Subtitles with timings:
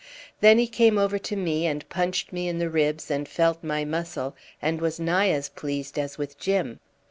[0.39, 3.85] Then he came over to me and punched me in the ribs and felt my
[3.85, 6.79] muscle, and was nigh as pleased as with Jim.